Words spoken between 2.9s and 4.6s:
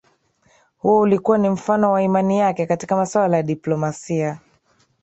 masuala ya diplomasia